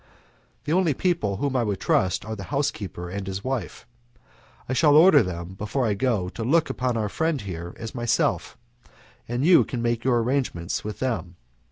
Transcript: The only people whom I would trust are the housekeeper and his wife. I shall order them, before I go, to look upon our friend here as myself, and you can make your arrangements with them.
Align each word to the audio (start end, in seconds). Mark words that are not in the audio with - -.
The 0.63 0.73
only 0.73 0.95
people 0.95 1.37
whom 1.37 1.55
I 1.55 1.63
would 1.63 1.79
trust 1.79 2.25
are 2.25 2.35
the 2.35 2.45
housekeeper 2.45 3.07
and 3.07 3.27
his 3.27 3.43
wife. 3.43 3.85
I 4.67 4.73
shall 4.73 4.95
order 4.95 5.21
them, 5.21 5.53
before 5.53 5.85
I 5.85 5.93
go, 5.93 6.27
to 6.29 6.43
look 6.43 6.71
upon 6.71 6.97
our 6.97 7.07
friend 7.07 7.39
here 7.39 7.75
as 7.77 7.93
myself, 7.93 8.57
and 9.27 9.45
you 9.45 9.63
can 9.63 9.79
make 9.79 10.03
your 10.03 10.23
arrangements 10.23 10.83
with 10.83 10.97
them. 10.97 11.35